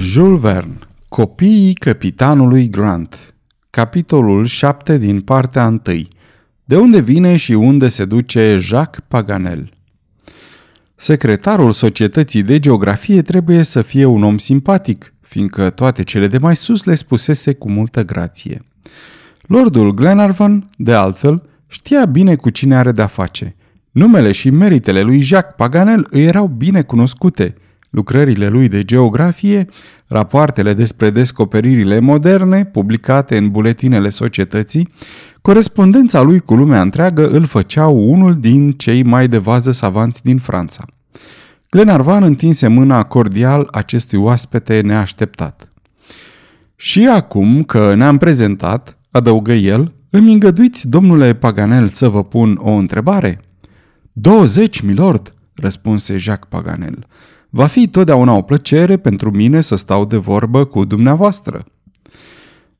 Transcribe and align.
Jules 0.00 0.40
Verne 0.40 0.78
Copiii 1.08 1.74
capitanului 1.74 2.68
Grant 2.68 3.34
Capitolul 3.70 4.46
7 4.46 4.98
din 4.98 5.20
partea 5.20 5.66
1 5.66 5.80
De 6.64 6.76
unde 6.76 7.00
vine 7.00 7.36
și 7.36 7.52
unde 7.52 7.88
se 7.88 8.04
duce 8.04 8.56
Jacques 8.60 9.04
Paganel 9.08 9.70
Secretarul 10.94 11.72
Societății 11.72 12.42
de 12.42 12.58
Geografie 12.58 13.22
trebuie 13.22 13.62
să 13.62 13.82
fie 13.82 14.04
un 14.04 14.22
om 14.22 14.38
simpatic, 14.38 15.14
fiindcă 15.20 15.70
toate 15.70 16.02
cele 16.02 16.26
de 16.26 16.38
mai 16.38 16.56
sus 16.56 16.84
le 16.84 16.94
spusese 16.94 17.52
cu 17.52 17.70
multă 17.70 18.04
grație. 18.04 18.62
Lordul 19.42 19.94
Glenarvan, 19.94 20.70
de 20.76 20.94
altfel, 20.94 21.42
știa 21.66 22.04
bine 22.04 22.34
cu 22.34 22.50
cine 22.50 22.76
are 22.76 22.92
de-a 22.92 23.06
face. 23.06 23.56
Numele 23.90 24.32
și 24.32 24.50
meritele 24.50 25.00
lui 25.00 25.20
Jacques 25.20 25.54
Paganel 25.56 26.06
îi 26.10 26.24
erau 26.24 26.46
bine 26.46 26.82
cunoscute– 26.82 27.54
lucrările 27.90 28.48
lui 28.48 28.68
de 28.68 28.84
geografie, 28.84 29.66
rapoartele 30.06 30.74
despre 30.74 31.10
descoperirile 31.10 32.00
moderne 32.00 32.64
publicate 32.64 33.36
în 33.36 33.50
buletinele 33.50 34.08
societății, 34.08 34.88
corespondența 35.42 36.22
lui 36.22 36.40
cu 36.40 36.54
lumea 36.54 36.80
întreagă 36.80 37.28
îl 37.28 37.44
făceau 37.44 38.10
unul 38.10 38.34
din 38.34 38.72
cei 38.72 39.02
mai 39.02 39.28
de 39.28 39.38
vază 39.38 39.70
savanți 39.72 40.22
din 40.22 40.38
Franța. 40.38 40.84
Glenarvan 41.70 42.22
întinse 42.22 42.68
mâna 42.68 43.02
cordial 43.02 43.68
acestui 43.70 44.18
oaspete 44.18 44.80
neașteptat. 44.80 45.72
Și 46.76 47.06
acum 47.06 47.62
că 47.62 47.94
ne-am 47.94 48.18
prezentat, 48.18 48.98
adăugă 49.10 49.52
el, 49.52 49.94
îmi 50.10 50.32
îngăduiți, 50.32 50.88
domnule 50.88 51.34
Paganel, 51.34 51.88
să 51.88 52.08
vă 52.08 52.24
pun 52.24 52.58
o 52.62 52.70
întrebare? 52.72 53.40
20, 54.12 54.80
milord, 54.80 55.32
răspunse 55.54 56.16
Jacques 56.16 56.48
Paganel. 56.48 57.06
Va 57.50 57.66
fi 57.66 57.88
totdeauna 57.88 58.32
o 58.32 58.42
plăcere 58.42 58.96
pentru 58.96 59.30
mine 59.30 59.60
să 59.60 59.76
stau 59.76 60.04
de 60.04 60.16
vorbă 60.16 60.64
cu 60.64 60.84
dumneavoastră. 60.84 61.64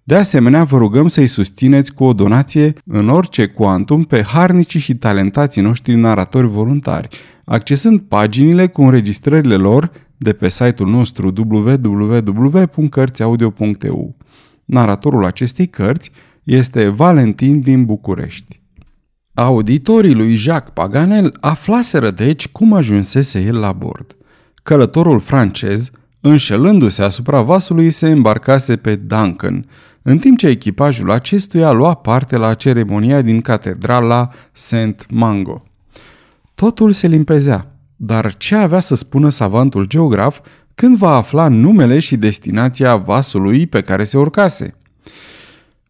De 0.03 0.15
asemenea, 0.15 0.65
vă 0.65 0.79
rugăm 0.79 1.09
să-i 1.09 1.27
susțineți 1.27 1.95
cu 1.95 2.05
o 2.05 2.13
donație 2.13 2.73
în 2.85 3.09
orice 3.09 3.47
cuantum 3.47 4.05
pe 4.05 4.23
harnicii 4.23 4.81
și 4.81 4.95
talentații 4.95 5.63
noștri 5.63 5.95
naratori 5.95 6.47
voluntari, 6.47 7.09
accesând 7.45 8.01
paginile 8.01 8.67
cu 8.67 8.83
înregistrările 8.83 9.57
lor 9.57 9.91
de 10.17 10.33
pe 10.33 10.49
site-ul 10.49 10.89
nostru 10.89 11.33
www.cărțiaudio.eu. 11.37 14.17
Naratorul 14.65 15.25
acestei 15.25 15.67
cărți 15.67 16.11
este 16.43 16.89
Valentin 16.89 17.61
din 17.61 17.85
București. 17.85 18.63
Auditorii 19.35 20.15
lui 20.15 20.35
Jacques 20.35 20.73
Paganel 20.75 21.37
aflaseră 21.41 22.11
deci 22.11 22.49
cum 22.49 22.73
ajunsese 22.73 23.41
el 23.41 23.59
la 23.59 23.73
bord. 23.73 24.17
Călătorul 24.63 25.21
francez, 25.21 25.91
înșelându-se 26.21 27.03
asupra 27.03 27.43
vasului, 27.43 27.91
se 27.91 28.11
îmbarcase 28.11 28.77
pe 28.77 28.97
Duncan, 28.97 29.67
în 30.03 30.19
timp 30.19 30.39
ce 30.39 30.47
echipajul 30.47 31.11
acestuia 31.11 31.73
lua 31.73 31.95
parte 31.95 32.37
la 32.37 32.55
ceremonia 32.55 33.23
din 33.23 33.41
catedrala 33.41 34.31
Saint 34.53 35.07
Mango. 35.11 35.63
Totul 36.55 36.93
se 36.93 37.07
limpezea, 37.07 37.79
dar 37.97 38.37
ce 38.37 38.55
avea 38.55 38.81
să 38.81 38.95
spună 38.95 39.29
savantul 39.29 39.85
geograf 39.85 40.41
când 40.75 40.97
va 40.97 41.17
afla 41.17 41.49
numele 41.49 41.99
și 41.99 42.17
destinația 42.17 42.97
vasului 42.97 43.67
pe 43.67 43.81
care 43.81 44.05
se 44.05 44.19
urcase? 44.19 44.77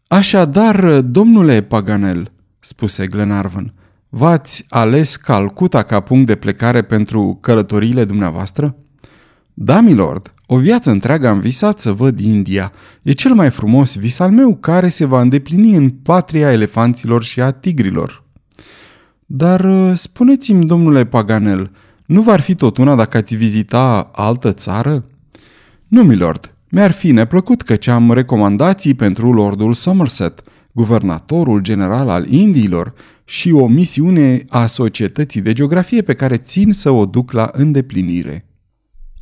Așadar, 0.07 1.01
domnule 1.01 1.61
Paganel, 1.61 2.31
spuse 2.59 3.07
Glenarvan, 3.07 3.73
v-ați 4.09 4.65
ales 4.69 5.15
Calcuta 5.15 5.83
ca 5.83 5.99
punct 5.99 6.27
de 6.27 6.35
plecare 6.35 6.81
pentru 6.81 7.37
călătoriile 7.41 8.05
dumneavoastră? 8.05 8.75
Da, 9.53 9.79
milord, 9.81 10.33
o 10.45 10.57
viață 10.57 10.91
întreagă 10.91 11.27
am 11.27 11.39
visat 11.39 11.79
să 11.79 11.91
văd 11.91 12.19
India. 12.19 12.71
E 13.01 13.11
cel 13.11 13.33
mai 13.33 13.49
frumos 13.49 13.95
vis 13.95 14.19
al 14.19 14.31
meu 14.31 14.55
care 14.55 14.87
se 14.87 15.05
va 15.05 15.21
îndeplini 15.21 15.75
în 15.75 15.89
patria 15.89 16.51
elefanților 16.51 17.23
și 17.23 17.41
a 17.41 17.51
tigrilor. 17.51 18.24
Dar 19.25 19.65
uh, 19.65 19.91
spuneți-mi, 19.93 20.65
domnule 20.65 21.05
Paganel, 21.05 21.71
nu 22.05 22.21
v-ar 22.21 22.39
fi 22.39 22.55
tot 22.55 22.77
una 22.77 22.95
dacă 22.95 23.17
ați 23.17 23.35
vizita 23.35 24.09
altă 24.13 24.53
țară? 24.53 25.05
Nu, 25.87 26.03
milord. 26.03 26.55
Mi-ar 26.69 26.91
fi 26.91 27.11
neplăcut 27.11 27.77
ce 27.77 27.91
am 27.91 28.11
recomandații 28.11 28.93
pentru 28.93 29.33
lordul 29.33 29.73
Somerset, 29.73 30.43
guvernatorul 30.71 31.59
general 31.59 32.09
al 32.09 32.31
Indiilor, 32.31 32.93
și 33.25 33.51
o 33.51 33.67
misiune 33.67 34.45
a 34.49 34.65
societății 34.65 35.41
de 35.41 35.53
geografie 35.53 36.01
pe 36.01 36.13
care 36.13 36.37
țin 36.37 36.73
să 36.73 36.89
o 36.89 37.05
duc 37.05 37.31
la 37.31 37.49
îndeplinire. 37.53 38.45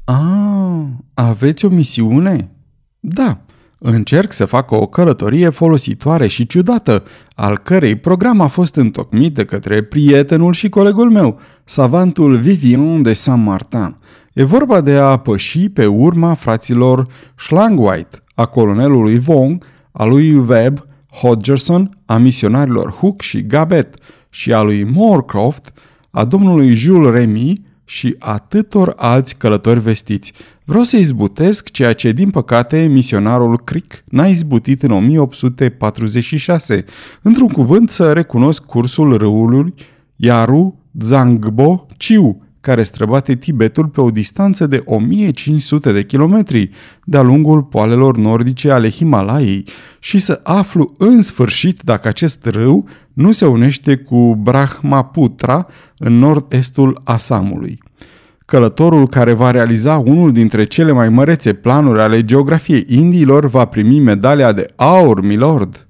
Ah, 0.06 0.85
aveți 1.14 1.66
o 1.66 1.70
misiune? 1.70 2.52
Da, 3.00 3.41
Încerc 3.86 4.32
să 4.32 4.46
fac 4.46 4.72
o 4.72 4.88
călătorie 4.88 5.50
folositoare 5.50 6.28
și 6.28 6.48
ciudată, 6.48 7.03
al 7.35 7.58
cărei 7.58 7.96
program 7.96 8.41
a 8.41 8.47
fost 8.47 8.76
întocmit 8.76 9.34
de 9.34 9.46
către 9.46 9.82
prietenul 9.82 10.53
și 10.53 10.70
colegul 10.70 11.09
meu, 11.12 11.40
savantul 11.64 12.35
Vivian 12.35 13.02
de 13.02 13.14
Saint-Martin. 13.14 13.96
E 14.34 14.44
vorba 14.44 14.82
de 14.82 14.94
a 14.94 15.18
păși 15.18 15.70
pe 15.70 15.85
urma 15.85 16.34
fraților 16.34 17.08
Schlangwhite, 17.35 18.24
a 18.35 18.46
colonelului 18.46 19.20
Vong, 19.20 19.64
a 19.91 20.06
lui 20.06 20.36
Webb, 20.36 20.88
Hodgerson, 21.12 21.97
a 22.06 22.18
misionarilor 22.18 22.91
Hook 22.91 23.22
și 23.22 23.46
Gabet 23.46 23.96
și 24.29 24.53
a 24.53 24.62
lui 24.62 24.84
Moorcroft, 24.84 25.74
a 26.09 26.26
domnului 26.26 26.74
Jules 26.74 27.14
Remy 27.14 27.62
și 27.85 28.16
atâtor 28.20 28.94
alți 28.97 29.38
călători 29.38 29.80
vestiți– 29.80 30.34
Vreau 30.66 30.84
să 30.84 30.97
izbutesc 30.97 31.72
ceea 31.72 31.94
ce, 31.94 32.12
din 32.12 32.30
păcate, 32.30 32.85
misionarul 32.85 33.59
Crick 33.59 34.03
n-a 34.06 34.28
izbutit 34.28 34.84
în 34.84 34.91
1846, 34.91 36.85
într-un 37.22 37.47
cuvânt 37.47 37.90
să 37.90 38.14
recunosc 38.14 38.66
cursul 38.66 39.18
râului 39.18 39.74
Yaru 40.16 40.80
Zangbo 41.00 41.88
Ciu, 41.97 42.41
care 42.64 42.84
străbate 42.84 43.36
Tibetul 43.36 43.88
pe 43.88 44.02
o 44.02 44.10
distanță 44.10 44.68
de 44.68 44.82
1500 44.86 45.92
de 45.92 46.04
kilometri 46.04 46.70
de-a 47.04 47.22
lungul 47.22 47.64
poalelor 47.64 48.18
nordice 48.18 48.72
ale 48.72 48.90
Himalaiei 48.90 49.66
și 50.00 50.20
să 50.20 50.40
aflu 50.44 50.94
în 50.98 51.22
sfârșit 51.22 51.82
dacă 51.82 52.08
acest 52.08 52.46
râu 52.46 52.88
nu 53.14 53.32
se 53.32 53.46
unește 53.46 53.96
cu 53.96 54.36
Brahmaputra 54.36 55.68
în 55.98 56.14
nord-estul 56.20 57.02
Asamului. 57.04 57.80
Călătorul 58.46 59.08
care 59.08 59.34
va 59.34 59.52
realiza 59.52 59.98
unul 59.98 60.32
dintre 60.32 60.64
cele 60.64 60.92
mai 60.92 61.10
mărețe 61.10 61.54
planuri 61.54 62.02
ale 62.02 62.26
geografiei 62.26 62.84
Indiilor 62.88 63.46
va 63.46 63.66
primi 63.66 64.00
medalia 64.00 64.52
de 64.52 64.74
aur, 64.76 65.22
milord. 65.22 65.88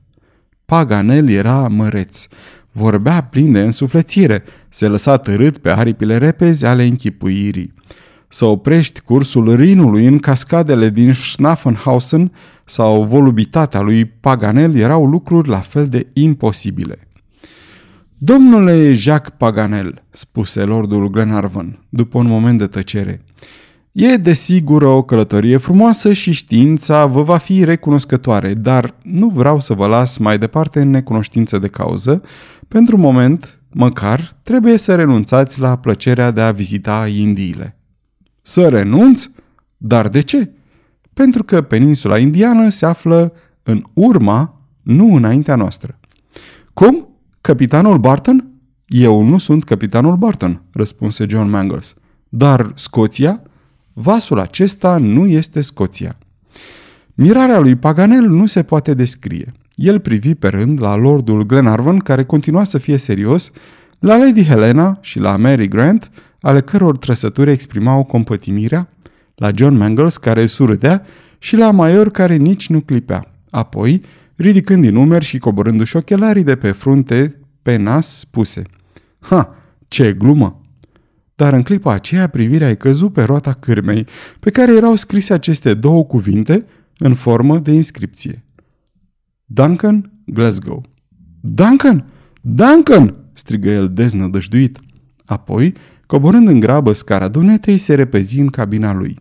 Paganel 0.66 1.30
era 1.30 1.68
măreț. 1.68 2.28
Vorbea 2.76 3.24
plin 3.24 3.52
de 3.52 3.60
însuflețire, 3.60 4.44
se 4.70 4.88
lăsa 4.88 5.18
târât 5.18 5.58
pe 5.58 5.70
aripile 5.70 6.18
repezi 6.18 6.66
ale 6.66 6.84
închipuirii. 6.84 7.74
Să 8.28 8.46
oprești 8.46 9.02
cursul 9.02 9.56
Rinului 9.56 10.06
în 10.06 10.20
cascadele 10.20 10.90
din 10.90 11.14
Schnaffenhausen 11.14 12.32
sau 12.66 13.04
volubitatea 13.04 13.82
lui 13.82 14.06
Paganel 14.06 14.76
erau 14.76 15.06
lucruri 15.06 15.50
la 15.50 15.60
fel 15.60 15.88
de 15.88 16.08
imposibile. 16.14 17.08
Domnule 18.18 18.94
Jacques 18.94 19.34
Paganel, 19.38 20.04
spuse 20.10 20.64
lordul 20.64 21.10
Glenarvan, 21.10 21.80
după 21.90 22.18
un 22.18 22.28
moment 22.28 22.58
de 22.58 22.68
tăcere, 22.68 23.24
e 23.94 24.18
desigur 24.18 24.82
o 24.82 25.04
călătorie 25.04 25.58
frumoasă 25.58 26.14
și 26.14 26.32
știința 26.32 27.06
vă 27.06 27.24
va 27.24 27.38
fi 27.38 27.64
recunoscătoare, 27.64 28.54
dar 28.54 28.96
nu 29.04 29.28
vreau 29.28 29.60
să 29.60 29.74
vă 29.74 29.88
las 29.88 30.18
mai 30.18 30.38
departe 30.38 30.82
în 30.82 30.90
necunoștință 30.90 31.60
de 31.60 31.68
cauză. 31.68 32.22
Pentru 32.68 32.98
moment, 32.98 33.60
măcar, 33.72 34.40
trebuie 34.44 34.78
să 34.78 34.96
renunțați 34.96 35.60
la 35.60 35.78
plăcerea 35.78 36.32
de 36.32 36.42
a 36.42 36.52
vizita 36.52 37.08
Indiile. 37.08 37.78
Să 38.42 38.70
renunț? 38.70 39.30
Dar 39.78 40.10
de 40.10 40.22
ce? 40.22 40.52
Pentru 41.14 41.44
că 41.44 41.62
peninsula 41.62 42.18
indiană 42.18 42.70
se 42.70 42.86
află 42.86 43.34
în 43.64 43.84
urma, 43.94 44.62
nu 44.82 45.16
înaintea 45.16 45.56
noastră. 45.56 46.00
Cum? 46.74 47.08
Capitanul 47.42 47.98
Barton? 47.98 48.48
Eu 48.86 49.22
nu 49.22 49.38
sunt 49.38 49.64
capitanul 49.64 50.16
Barton, 50.16 50.62
răspunse 50.72 51.26
John 51.30 51.50
Mangles. 51.50 51.96
Dar 52.30 52.72
Scoția? 52.76 53.42
Vasul 53.94 54.40
acesta 54.40 54.98
nu 54.98 55.28
este 55.28 55.62
Scoția. 55.62 56.18
Mirarea 57.16 57.60
lui 57.60 57.76
Paganel 57.76 58.28
nu 58.30 58.46
se 58.46 58.64
poate 58.64 58.94
descrie. 58.94 59.54
El 59.76 60.00
privi 60.00 60.36
pe 60.36 60.48
rând 60.48 60.82
la 60.82 60.96
lordul 60.96 61.46
Glenarvan, 61.46 61.98
care 61.98 62.24
continua 62.24 62.64
să 62.64 62.78
fie 62.78 62.98
serios, 62.98 63.52
la 64.00 64.18
Lady 64.18 64.44
Helena 64.44 64.98
și 65.02 65.20
la 65.20 65.38
Mary 65.38 65.68
Grant, 65.68 66.12
ale 66.42 66.62
căror 66.62 66.98
trăsături 66.98 67.52
exprimau 67.52 68.04
compătimirea, 68.04 68.90
la 69.36 69.50
John 69.56 69.76
Mangles, 69.76 70.18
care 70.18 70.46
surâdea, 70.46 71.06
și 71.38 71.56
la 71.56 71.72
Major, 71.72 72.12
care 72.12 72.36
nici 72.36 72.70
nu 72.70 72.80
clipea. 72.80 73.32
Apoi, 73.50 74.02
ridicând 74.36 74.82
din 74.82 74.96
umeri 74.96 75.26
și 75.26 75.38
coborându-și 75.38 75.96
ochelarii 75.96 76.44
de 76.44 76.56
pe 76.56 76.72
frunte, 76.72 77.40
pe 77.62 77.76
nas, 77.76 78.20
spuse 78.20 78.64
Ha, 79.20 79.56
ce 79.88 80.14
glumă! 80.14 80.62
Dar 81.44 81.54
în 81.54 81.62
clipa 81.62 81.94
aceea 81.94 82.28
privirea 82.28 82.68
ai 82.68 82.78
căzut 82.78 83.14
pe 83.14 83.24
roata 83.24 83.54
cârmei, 83.54 84.08
pe 84.40 84.50
care 84.50 84.76
erau 84.76 84.96
scrise 84.96 85.34
aceste 85.34 85.74
două 85.74 86.04
cuvinte 86.04 86.66
în 86.98 87.14
formă 87.14 87.60
de 87.60 87.72
inscripție. 87.72 88.44
Duncan, 89.46 90.12
Glasgow. 90.26 90.84
Duncan! 91.42 92.06
Duncan! 92.42 93.16
strigă 93.34 93.70
el 93.70 93.90
deznădăjduit. 93.94 94.80
Apoi, 95.26 95.74
coborând 96.06 96.48
în 96.48 96.60
grabă 96.60 96.92
scara 96.94 97.28
dunetei, 97.28 97.78
se 97.78 97.96
repezi 97.96 98.40
în 98.40 98.48
cabina 98.48 98.94
lui. 98.94 99.20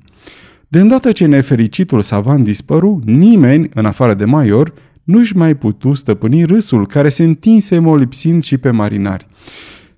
De 0.69 0.81
îndată 0.81 1.13
ce 1.13 1.27
nefericitul 1.27 2.01
savan 2.01 2.43
dispăru, 2.43 3.01
nimeni, 3.05 3.69
în 3.75 3.85
afară 3.85 4.15
de 4.15 4.25
Maior, 4.25 4.73
nu-și 5.05 5.37
mai 5.37 5.55
putu 5.55 5.93
stăpâni 5.93 6.45
râsul 6.45 6.87
care 6.87 7.09
se 7.09 7.23
întinse 7.23 7.79
molipsind 7.79 8.43
și 8.43 8.59
pe 8.59 8.71
marinari. 8.71 9.27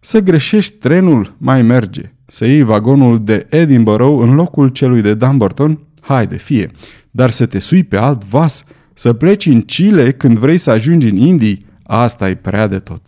Să 0.00 0.20
greșești 0.20 0.76
trenul, 0.76 1.34
mai 1.38 1.62
merge. 1.62 2.13
Să 2.26 2.46
iei 2.46 2.62
vagonul 2.62 3.24
de 3.24 3.46
Edinburgh 3.50 4.22
în 4.28 4.34
locul 4.34 4.68
celui 4.68 5.02
de 5.02 5.14
Dumbarton, 5.14 5.78
haide, 6.00 6.36
fie. 6.36 6.70
Dar 7.10 7.30
să 7.30 7.46
te 7.46 7.58
sui 7.58 7.84
pe 7.84 7.96
alt 7.96 8.24
vas, 8.24 8.64
să 8.92 9.12
pleci 9.12 9.46
în 9.46 9.60
Chile 9.60 10.12
când 10.12 10.38
vrei 10.38 10.58
să 10.58 10.70
ajungi 10.70 11.08
în 11.08 11.16
Indii, 11.16 11.66
asta 11.82 12.28
e 12.28 12.34
prea 12.34 12.66
de 12.66 12.78
tot. 12.78 13.02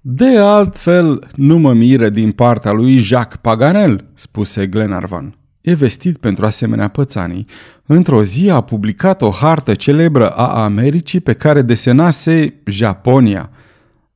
De 0.00 0.38
altfel, 0.38 1.28
nu 1.34 1.58
mă 1.58 1.72
miră 1.72 2.08
din 2.08 2.32
partea 2.32 2.72
lui 2.72 2.96
Jacques 2.96 3.38
Paganel, 3.42 4.04
spuse 4.14 4.66
Glenarvan 4.66 5.38
e 5.68 5.74
vestit 5.74 6.18
pentru 6.18 6.46
asemenea 6.46 6.88
pățanii. 6.88 7.46
Într-o 7.86 8.22
zi 8.22 8.50
a 8.50 8.60
publicat 8.60 9.22
o 9.22 9.30
hartă 9.30 9.74
celebră 9.74 10.30
a 10.30 10.62
Americii 10.62 11.20
pe 11.20 11.32
care 11.32 11.62
desenase 11.62 12.54
Japonia. 12.64 13.50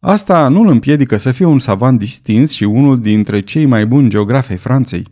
Asta 0.04 0.48
nu 0.48 0.60
îl 0.60 0.68
împiedică 0.68 1.16
să 1.16 1.32
fie 1.32 1.44
un 1.44 1.58
savant 1.58 1.98
distins 1.98 2.50
și 2.50 2.64
unul 2.64 3.00
dintre 3.00 3.40
cei 3.40 3.66
mai 3.66 3.86
buni 3.86 4.08
geografi 4.08 4.50
ai 4.50 4.56
Franței. 4.56 5.06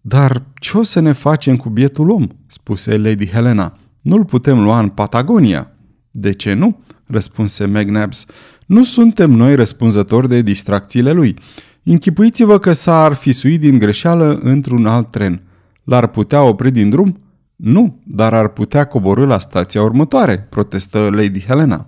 Dar 0.00 0.42
ce 0.54 0.78
o 0.78 0.82
să 0.82 1.00
ne 1.00 1.12
facem 1.12 1.56
cu 1.56 1.68
bietul 1.68 2.10
om?" 2.10 2.26
spuse 2.46 2.96
Lady 2.96 3.26
Helena. 3.26 3.76
Nu-l 4.00 4.24
putem 4.24 4.62
lua 4.62 4.78
în 4.78 4.88
Patagonia." 4.88 5.70
De 6.10 6.32
ce 6.32 6.52
nu?" 6.52 6.80
răspunse 7.06 7.66
McNabbs. 7.66 8.26
Nu 8.66 8.84
suntem 8.84 9.30
noi 9.30 9.54
răspunzători 9.54 10.28
de 10.28 10.42
distracțiile 10.42 11.12
lui. 11.12 11.36
Închipuiți-vă 11.82 12.58
că 12.58 12.72
s-ar 12.72 13.12
fi 13.12 13.32
suit 13.32 13.60
din 13.60 13.78
greșeală 13.78 14.38
într-un 14.42 14.86
alt 14.86 15.10
tren. 15.10 15.42
L-ar 15.84 16.06
putea 16.06 16.42
opri 16.42 16.70
din 16.70 16.90
drum? 16.90 17.20
Nu, 17.56 18.00
dar 18.04 18.34
ar 18.34 18.48
putea 18.48 18.84
coborâ 18.84 19.26
la 19.26 19.38
stația 19.38 19.82
următoare, 19.82 20.46
protestă 20.50 20.98
Lady 20.98 21.44
Helena. 21.46 21.86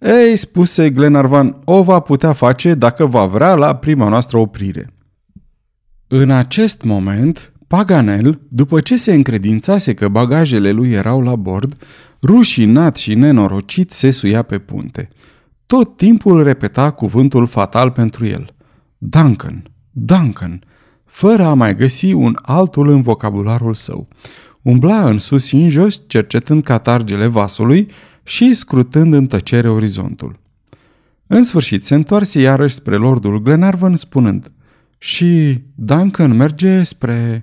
Ei, 0.00 0.36
spuse 0.36 0.90
Glenarvan, 0.90 1.56
o 1.64 1.82
va 1.82 2.00
putea 2.00 2.32
face 2.32 2.74
dacă 2.74 3.06
va 3.06 3.26
vrea 3.26 3.54
la 3.54 3.76
prima 3.76 4.08
noastră 4.08 4.38
oprire. 4.38 4.94
În 6.06 6.30
acest 6.30 6.82
moment, 6.82 7.52
Paganel, 7.66 8.40
după 8.48 8.80
ce 8.80 8.96
se 8.96 9.12
încredințase 9.12 9.94
că 9.94 10.08
bagajele 10.08 10.70
lui 10.70 10.90
erau 10.90 11.22
la 11.22 11.36
bord, 11.36 11.76
rușinat 12.22 12.96
și 12.96 13.14
nenorocit 13.14 13.92
se 13.92 14.10
suia 14.10 14.42
pe 14.42 14.58
punte. 14.58 15.08
Tot 15.66 15.96
timpul 15.96 16.42
repeta 16.42 16.90
cuvântul 16.90 17.46
fatal 17.46 17.90
pentru 17.90 18.26
el. 18.26 18.54
Duncan, 18.98 19.62
Duncan, 19.90 20.62
fără 21.04 21.44
a 21.44 21.54
mai 21.54 21.76
găsi 21.76 22.12
un 22.12 22.36
altul 22.42 22.88
în 22.88 23.02
vocabularul 23.02 23.74
său. 23.74 24.08
Umbla 24.62 25.08
în 25.08 25.18
sus 25.18 25.46
și 25.46 25.56
în 25.56 25.68
jos, 25.68 26.00
cercetând 26.06 26.62
catargele 26.62 27.26
vasului 27.26 27.90
și 28.22 28.54
scrutând 28.54 29.14
în 29.14 29.26
tăcere 29.26 29.68
orizontul. 29.68 30.38
În 31.26 31.42
sfârșit 31.42 31.86
se 31.86 31.94
întoarse 31.94 32.40
iarăși 32.40 32.74
spre 32.74 32.96
lordul 32.96 33.42
Glenarvan 33.42 33.96
spunând 33.96 34.52
Și 34.98 35.60
Duncan 35.74 36.36
merge 36.36 36.82
spre 36.82 37.42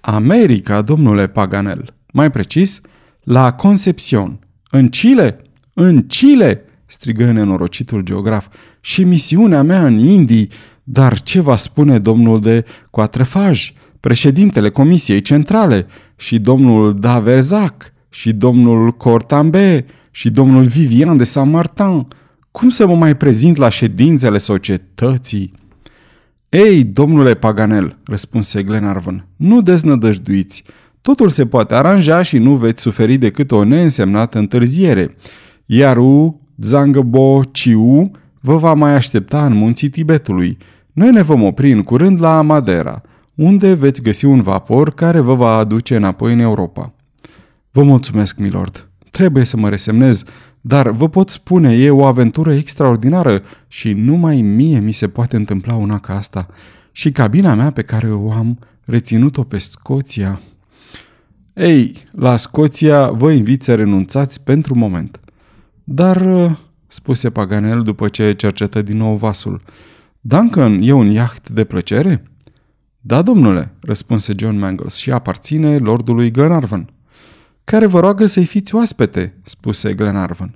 America, 0.00 0.82
domnule 0.82 1.26
Paganel, 1.26 1.94
mai 2.12 2.30
precis, 2.30 2.80
la 3.22 3.52
Concepcion. 3.52 4.38
În 4.70 4.88
Chile? 4.88 5.42
În 5.74 6.06
Chile! 6.06 6.64
strigă 6.86 7.32
nenorocitul 7.32 8.00
geograf. 8.00 8.46
Și 8.80 9.04
misiunea 9.04 9.62
mea 9.62 9.86
în 9.86 9.98
Indii 9.98 10.50
dar 10.88 11.20
ce 11.20 11.40
va 11.40 11.56
spune 11.56 11.98
domnul 11.98 12.40
de 12.40 12.64
Coatrefaj, 12.90 13.72
președintele 14.00 14.70
Comisiei 14.70 15.20
Centrale, 15.20 15.86
și 16.16 16.38
domnul 16.38 16.94
Daverzac, 16.98 17.92
și 18.08 18.32
domnul 18.32 18.90
Cortambe, 18.90 19.86
și 20.10 20.30
domnul 20.30 20.64
Vivian 20.64 21.16
de 21.16 21.24
Saint-Martin? 21.24 22.06
Cum 22.50 22.68
să 22.68 22.86
mă 22.86 22.94
mai 22.94 23.16
prezint 23.16 23.56
la 23.56 23.68
ședințele 23.68 24.38
societății? 24.38 25.52
Ei, 26.48 26.84
domnule 26.84 27.34
Paganel, 27.34 27.98
răspunse 28.04 28.62
Glenarvan, 28.62 29.26
nu 29.36 29.62
deznădăjduiți. 29.62 30.64
Totul 31.00 31.28
se 31.28 31.46
poate 31.46 31.74
aranja 31.74 32.22
și 32.22 32.38
nu 32.38 32.54
veți 32.56 32.82
suferi 32.82 33.16
decât 33.16 33.50
o 33.50 33.64
neînsemnată 33.64 34.38
întârziere. 34.38 35.10
Iar 35.66 35.96
U, 35.96 36.40
Zangbo, 36.56 37.42
Ciu 37.52 38.10
vă 38.40 38.56
va 38.56 38.74
mai 38.74 38.94
aștepta 38.94 39.46
în 39.46 39.52
munții 39.52 39.88
Tibetului– 39.88 40.56
noi 40.96 41.10
ne 41.10 41.22
vom 41.22 41.42
opri 41.42 41.70
în 41.70 41.82
curând 41.82 42.20
la 42.20 42.42
Madeira, 42.42 43.02
unde 43.34 43.74
veți 43.74 44.02
găsi 44.02 44.24
un 44.24 44.42
vapor 44.42 44.94
care 44.94 45.20
vă 45.20 45.34
va 45.34 45.56
aduce 45.56 45.96
înapoi 45.96 46.32
în 46.32 46.38
Europa. 46.38 46.94
Vă 47.76 47.82
mulțumesc, 47.82 48.38
milord. 48.38 48.88
Trebuie 49.10 49.44
să 49.44 49.56
mă 49.56 49.68
resemnez, 49.68 50.22
dar 50.60 50.90
vă 50.90 51.08
pot 51.08 51.30
spune, 51.30 51.72
e 51.72 51.90
o 51.90 52.04
aventură 52.04 52.54
extraordinară 52.54 53.42
și 53.68 53.92
numai 53.92 54.40
mie 54.40 54.78
mi 54.78 54.92
se 54.92 55.08
poate 55.08 55.36
întâmpla 55.36 55.74
una 55.74 55.98
ca 55.98 56.16
asta. 56.16 56.46
Și 56.92 57.10
cabina 57.10 57.54
mea 57.54 57.70
pe 57.70 57.82
care 57.82 58.12
o 58.12 58.32
am, 58.32 58.58
reținut-o 58.84 59.42
pe 59.42 59.58
Scoția. 59.58 60.40
Ei, 61.54 61.96
la 62.10 62.36
Scoția 62.36 63.10
vă 63.10 63.30
invit 63.30 63.62
să 63.62 63.74
renunțați 63.74 64.44
pentru 64.44 64.74
moment. 64.74 65.20
Dar, 65.84 66.50
spuse 66.86 67.30
Paganel 67.30 67.82
după 67.82 68.08
ce 68.08 68.32
cercetă 68.32 68.82
din 68.82 68.96
nou 68.96 69.16
vasul, 69.16 69.62
Duncan 70.20 70.78
e 70.82 70.92
un 70.92 71.06
iaht 71.06 71.48
de 71.48 71.64
plăcere? 71.64 72.22
Da, 73.00 73.22
domnule, 73.22 73.74
răspunse 73.80 74.32
John 74.36 74.58
Mangles, 74.58 74.94
și 74.94 75.10
aparține 75.10 75.78
lordului 75.78 76.30
Glenarvan. 76.30 76.90
Care 77.70 77.86
vă 77.86 78.00
roagă 78.00 78.26
să-i 78.26 78.44
fiți 78.44 78.74
oaspete, 78.74 79.34
spuse 79.42 79.94
Glenarvan. 79.94 80.54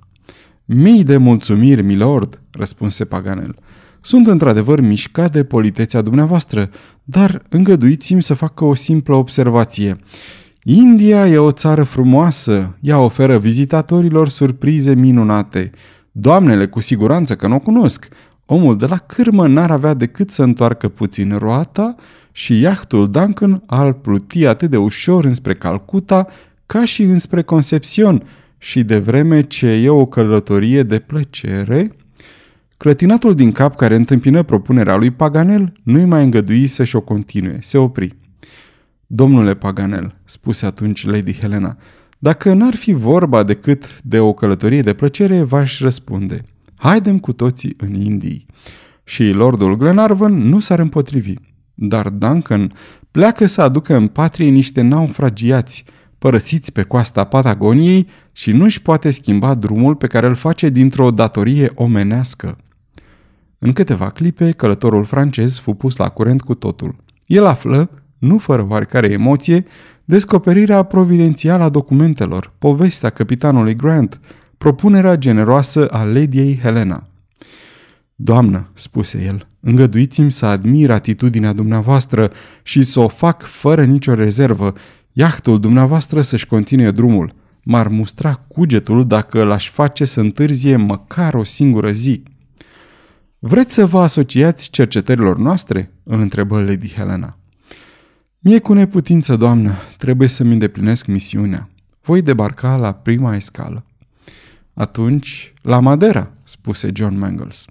Mii 0.66 1.04
de 1.04 1.16
mulțumiri, 1.16 1.82
milord, 1.82 2.40
răspunse 2.50 3.04
Paganel. 3.04 3.54
Sunt 4.00 4.26
într-adevăr 4.26 4.80
mișcat 4.80 5.32
de 5.32 5.44
politețea 5.44 6.02
dumneavoastră, 6.02 6.70
dar 7.04 7.42
îngăduiți-mi 7.48 8.22
să 8.22 8.34
fac 8.34 8.60
o 8.60 8.74
simplă 8.74 9.14
observație. 9.14 9.96
India 10.62 11.28
e 11.28 11.38
o 11.38 11.50
țară 11.50 11.82
frumoasă, 11.82 12.76
ea 12.80 12.98
oferă 12.98 13.38
vizitatorilor 13.38 14.28
surprize 14.28 14.94
minunate. 14.94 15.70
Doamnele, 16.12 16.66
cu 16.66 16.80
siguranță 16.80 17.36
că 17.36 17.46
nu 17.46 17.54
o 17.54 17.58
cunosc. 17.58 18.08
Omul 18.46 18.76
de 18.76 18.86
la 18.86 18.96
cârmă 18.96 19.46
n-ar 19.46 19.70
avea 19.70 19.94
decât 19.94 20.30
să 20.30 20.42
întoarcă 20.42 20.88
puțin 20.88 21.36
roata 21.38 21.94
și 22.32 22.60
iahtul 22.60 23.10
Duncan 23.10 23.62
ar 23.66 23.92
pluti 23.92 24.46
atât 24.46 24.70
de 24.70 24.76
ușor 24.76 25.24
înspre 25.24 25.54
Calcuta 25.54 26.26
ca 26.70 26.84
și 26.84 27.02
înspre 27.02 27.42
Concepțion 27.42 28.22
și 28.58 28.82
de 28.82 28.98
vreme 28.98 29.42
ce 29.42 29.66
e 29.66 29.88
o 29.88 30.06
călătorie 30.06 30.82
de 30.82 30.98
plăcere, 30.98 31.96
clătinatul 32.76 33.34
din 33.34 33.52
cap 33.52 33.76
care 33.76 33.94
întâmpină 33.94 34.42
propunerea 34.42 34.96
lui 34.96 35.10
Paganel 35.10 35.72
nu-i 35.82 36.04
mai 36.04 36.24
îngădui 36.24 36.66
să-și 36.66 36.96
o 36.96 37.00
continue, 37.00 37.58
se 37.60 37.78
opri. 37.78 38.16
Domnule 39.06 39.54
Paganel, 39.54 40.20
spuse 40.24 40.66
atunci 40.66 41.06
Lady 41.06 41.32
Helena, 41.32 41.76
dacă 42.18 42.52
n-ar 42.52 42.74
fi 42.74 42.92
vorba 42.92 43.42
decât 43.42 44.02
de 44.02 44.18
o 44.18 44.32
călătorie 44.32 44.82
de 44.82 44.92
plăcere, 44.92 45.42
v-aș 45.42 45.80
răspunde. 45.80 46.40
Haidem 46.74 47.18
cu 47.18 47.32
toții 47.32 47.74
în 47.76 47.94
Indii. 47.94 48.46
Și 49.04 49.30
lordul 49.30 49.76
Glenarvan 49.76 50.48
nu 50.48 50.58
s-ar 50.58 50.78
împotrivi. 50.78 51.34
Dar 51.74 52.08
Duncan 52.08 52.72
pleacă 53.10 53.46
să 53.46 53.62
aducă 53.62 53.96
în 53.96 54.06
patrie 54.06 54.48
niște 54.48 54.80
naufragiați, 54.80 55.84
părăsiți 56.20 56.72
pe 56.72 56.82
coasta 56.82 57.24
Patagoniei 57.24 58.08
și 58.32 58.52
nu-și 58.52 58.82
poate 58.82 59.10
schimba 59.10 59.54
drumul 59.54 59.94
pe 59.94 60.06
care 60.06 60.26
îl 60.26 60.34
face 60.34 60.68
dintr-o 60.68 61.10
datorie 61.10 61.70
omenească. 61.74 62.58
În 63.58 63.72
câteva 63.72 64.10
clipe, 64.10 64.50
călătorul 64.50 65.04
francez 65.04 65.58
fu 65.58 65.72
pus 65.72 65.96
la 65.96 66.08
curent 66.08 66.42
cu 66.42 66.54
totul. 66.54 66.96
El 67.26 67.44
află, 67.44 67.90
nu 68.18 68.38
fără 68.38 68.66
oarecare 68.68 69.10
emoție, 69.10 69.64
descoperirea 70.04 70.82
providențială 70.82 71.62
a 71.62 71.68
documentelor, 71.68 72.52
povestea 72.58 73.10
capitanului 73.10 73.76
Grant, 73.76 74.20
propunerea 74.58 75.16
generoasă 75.16 75.86
a 75.86 76.02
Ladiei 76.02 76.58
Helena. 76.62 77.08
Doamnă, 78.14 78.70
spuse 78.72 79.22
el, 79.24 79.48
îngăduiți-mi 79.60 80.32
să 80.32 80.46
admir 80.46 80.90
atitudinea 80.90 81.52
dumneavoastră 81.52 82.30
și 82.62 82.82
să 82.82 83.00
o 83.00 83.08
fac 83.08 83.42
fără 83.42 83.84
nicio 83.84 84.14
rezervă, 84.14 84.72
Iahtul 85.12 85.60
dumneavoastră 85.60 86.22
să-și 86.22 86.46
continue 86.46 86.90
drumul. 86.90 87.32
M-ar 87.62 87.88
mustra 87.88 88.34
cugetul 88.34 89.06
dacă 89.06 89.44
l-aș 89.44 89.70
face 89.70 90.04
să 90.04 90.20
întârzie 90.20 90.76
măcar 90.76 91.34
o 91.34 91.44
singură 91.44 91.90
zi. 91.90 92.22
Vreți 93.38 93.74
să 93.74 93.86
vă 93.86 94.00
asociați 94.00 94.70
cercetărilor 94.70 95.38
noastre? 95.38 95.92
îl 96.02 96.20
întrebă 96.20 96.62
Lady 96.62 96.92
Helena. 96.94 97.38
Mie 98.38 98.58
cu 98.58 98.72
neputință, 98.72 99.36
doamnă, 99.36 99.74
trebuie 99.98 100.28
să-mi 100.28 100.52
îndeplinesc 100.52 101.06
misiunea. 101.06 101.68
Voi 102.02 102.22
debarca 102.22 102.76
la 102.76 102.92
prima 102.92 103.36
escală. 103.36 103.84
Atunci, 104.74 105.54
la 105.62 105.78
Madera, 105.78 106.32
spuse 106.42 106.90
John 106.94 107.18
Mangles. 107.18 107.64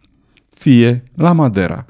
Fie 0.49 1.03
la 1.15 1.31
Madera, 1.31 1.85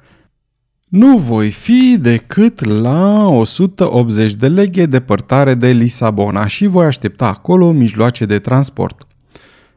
nu 0.89 1.17
voi 1.17 1.51
fi 1.51 1.98
decât 2.00 2.65
la 2.65 3.27
180 3.27 4.34
de 4.34 4.48
leghe 4.48 4.86
depărtare 4.86 5.53
de 5.53 5.72
Lisabona 5.72 6.48
și 6.48 6.65
voi 6.65 6.86
aștepta 6.86 7.27
acolo 7.27 7.72
mijloace 7.72 8.25
de 8.25 8.39
transport. 8.39 9.08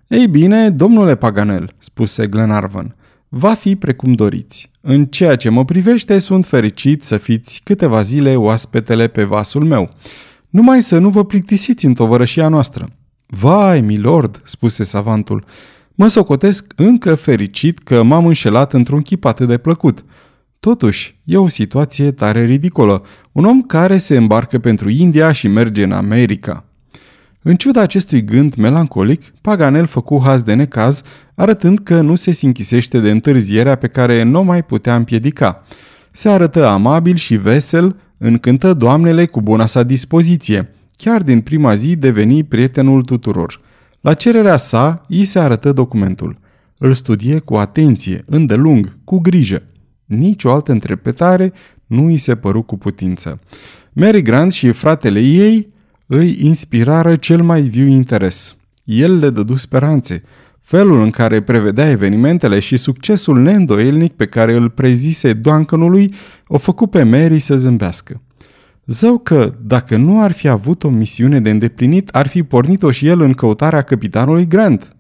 Ei 0.07 0.29
bine, 0.29 0.71
domnule 0.71 1.15
Paganel, 1.15 1.75
spuse 1.79 2.27
Glenarvan, 2.27 2.95
va 3.29 3.55
fi 3.55 3.77
precum 3.77 4.13
doriți. 4.13 4.71
În 4.81 5.07
ceea 5.07 5.37
ce 5.37 5.49
mă 5.49 5.65
privește, 5.65 6.19
sunt 6.19 6.47
fericit 6.47 7.05
să 7.05 7.17
fiți 7.17 7.61
câteva 7.65 8.03
zile 8.03 8.37
oaspetele 8.37 9.09
pe 9.09 9.25
vasul 9.25 9.65
meu. 9.65 9.91
Numai 10.49 10.83
să 10.83 10.99
nu 10.99 11.09
vă 11.09 11.25
plictisiți 11.25 11.87
în 11.87 11.95
tovărășia 11.95 12.49
noastră. 12.49 12.89
Vai, 13.27 13.81
milord, 13.81 14.41
spuse 14.45 14.85
savantul, 14.85 15.45
mă 15.95 16.09
socotesc 16.09 16.73
încă 16.77 17.15
fericit 17.15 17.79
că 17.79 18.03
m-am 18.03 18.27
înșelat 18.27 18.73
într-un 18.73 19.03
chip 19.03 19.25
atât 19.25 19.49
de 19.49 19.59
plăcut– 19.59 20.05
Totuși, 20.69 21.19
e 21.25 21.37
o 21.37 21.49
situație 21.49 22.11
tare 22.11 22.45
ridicolă. 22.45 23.03
Un 23.33 23.45
om 23.45 23.63
care 23.63 23.97
se 23.97 24.17
îmbarcă 24.17 24.59
pentru 24.59 24.89
India 24.89 25.33
și 25.33 25.49
merge 25.49 25.85
în 25.85 25.93
America. 25.93 26.65
În 27.43 27.57
ciuda 27.57 27.81
acestui 27.81 28.25
gând 28.25 28.55
melancolic, 28.55 29.23
Paganel 29.41 29.87
făcu 29.87 30.21
haz 30.25 30.43
de 30.43 30.55
necaz, 30.55 31.03
arătând 31.35 31.79
că 31.79 32.01
nu 32.01 32.15
se 32.15 32.31
sinchisește 32.31 33.01
de 33.01 33.11
întârzierea 33.11 33.75
pe 33.75 33.87
care 33.87 34.23
nu 34.23 34.43
mai 34.43 34.65
putea 34.65 34.97
împiedica. 34.97 35.65
Se 36.11 36.29
arătă 36.29 36.67
amabil 36.67 37.17
și 37.17 37.37
vesel, 37.37 37.97
încântă 38.19 38.75
doamnele 38.75 39.27
cu 39.27 39.41
buna 39.41 39.67
sa 39.67 39.83
dispoziție. 39.83 40.73
Chiar 40.97 41.23
din 41.23 41.41
prima 41.41 41.75
zi 41.75 41.97
deveni 41.97 42.45
prietenul 42.45 43.03
tuturor. 43.03 43.61
La 44.01 44.15
cererea 44.15 44.57
sa, 44.57 45.03
îi 45.09 45.25
se 45.25 45.39
arătă 45.39 45.73
documentul. 45.73 46.39
Îl 46.79 46.93
studie 46.95 47.39
cu 47.39 47.55
atenție, 47.55 48.25
îndelung, 48.27 48.97
cu 49.05 49.19
grijă. 49.19 49.63
Nici 50.13 50.45
o 50.45 50.53
altă 50.53 50.73
interpretare 50.73 51.53
nu 51.87 52.05
îi 52.05 52.17
se 52.17 52.35
păru 52.35 52.63
cu 52.63 52.79
putință. 52.79 53.41
Mary 53.93 54.23
Grant 54.23 54.53
și 54.53 54.73
fratele 54.73 55.21
ei 55.21 55.73
îi 56.07 56.39
inspirară 56.41 57.17
cel 57.17 57.43
mai 57.43 57.63
viu 57.63 57.87
interes. 57.87 58.57
El 58.85 59.19
le 59.19 59.31
dădu 59.31 59.57
speranțe. 59.57 60.23
Felul 60.61 61.03
în 61.03 61.11
care 61.11 61.43
prevedea 61.43 61.91
evenimentele 61.91 62.59
și 62.59 62.77
succesul 62.77 63.39
neîndoielnic 63.39 64.13
pe 64.13 64.27
care 64.27 64.55
îl 64.55 64.71
prezise 64.71 65.33
Duncanului 65.33 66.15
o 66.47 66.59
făcut 66.59 66.91
pe 66.91 67.03
Mary 67.03 67.39
să 67.39 67.57
zâmbească. 67.57 68.23
Zău 68.87 69.19
că, 69.19 69.55
dacă 69.63 69.97
nu 69.97 70.23
ar 70.23 70.33
fi 70.33 70.49
avut 70.49 70.85
o 70.85 70.89
misiune 70.89 71.41
de 71.41 71.51
îndeplinit, 71.51 72.09
ar 72.09 72.27
fi 72.27 72.43
pornit-o 72.43 72.91
și 72.91 73.07
el 73.07 73.21
în 73.21 73.33
căutarea 73.33 73.83
capitanului 73.83 74.47
Grant. 74.47 74.97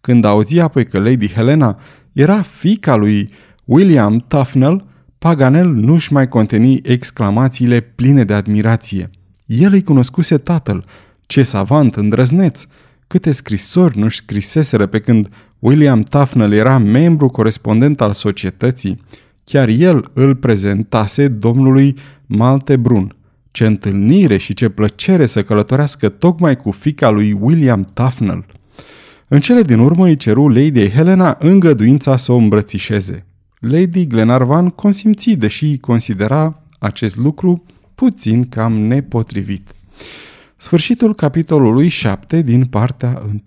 Când 0.00 0.24
auzi 0.24 0.58
apoi 0.60 0.86
că 0.86 0.98
Lady 0.98 1.28
Helena 1.28 1.78
era 2.12 2.42
fica 2.42 2.96
lui 2.96 3.30
William 3.64 4.24
Tufnell, 4.28 4.84
Paganel 5.18 5.68
nu-și 5.68 6.12
mai 6.12 6.28
conteni 6.28 6.80
exclamațiile 6.82 7.80
pline 7.80 8.24
de 8.24 8.34
admirație. 8.34 9.10
El 9.46 9.72
îi 9.72 9.82
cunoscuse 9.82 10.38
tatăl, 10.38 10.84
ce 11.26 11.42
savant 11.42 11.96
îndrăzneț, 11.96 12.64
câte 13.06 13.32
scrisori 13.32 13.98
nu-și 13.98 14.16
scriseseră 14.16 14.86
pe 14.86 14.98
când 14.98 15.28
William 15.58 16.02
Tufnell 16.02 16.52
era 16.52 16.78
membru 16.78 17.28
corespondent 17.28 18.00
al 18.00 18.12
societății. 18.12 19.00
Chiar 19.44 19.68
el 19.68 20.10
îl 20.12 20.34
prezentase 20.34 21.28
domnului 21.28 21.96
Malte 22.26 22.76
Brun. 22.76 23.16
Ce 23.50 23.66
întâlnire 23.66 24.36
și 24.36 24.54
ce 24.54 24.68
plăcere 24.68 25.26
să 25.26 25.42
călătorească 25.42 26.08
tocmai 26.08 26.56
cu 26.56 26.70
fica 26.70 27.10
lui 27.10 27.38
William 27.40 27.88
Tufnell. 27.94 28.44
În 29.28 29.40
cele 29.40 29.62
din 29.62 29.78
urmă 29.78 30.06
îi 30.06 30.16
ceru 30.16 30.48
Lady 30.48 30.90
Helena 30.90 31.36
îngăduința 31.40 32.16
să 32.16 32.32
o 32.32 32.36
îmbrățișeze. 32.36 33.26
Lady 33.62 34.06
Glenarvan 34.06 34.68
consimți, 34.68 35.30
deși 35.30 35.78
considera 35.78 36.62
acest 36.78 37.16
lucru 37.16 37.64
puțin 37.94 38.48
cam 38.48 38.72
nepotrivit. 38.72 39.74
Sfârșitul 40.56 41.14
capitolului 41.14 41.88
7 41.88 42.42
din 42.42 42.64
partea 42.64 43.22
1 43.24 43.42